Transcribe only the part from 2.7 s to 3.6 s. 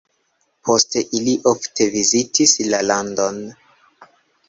la landon.